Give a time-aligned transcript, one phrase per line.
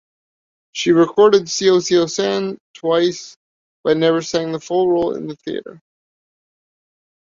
[0.71, 3.37] She recorded Cio-Cio-San twice
[3.83, 5.79] but never sang the full role in the theater.